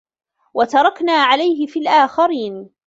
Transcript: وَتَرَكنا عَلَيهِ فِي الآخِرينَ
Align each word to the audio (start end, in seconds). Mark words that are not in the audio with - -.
وَتَرَكنا 0.53 1.11
عَلَيهِ 1.13 1.67
فِي 1.67 1.79
الآخِرينَ 1.79 2.69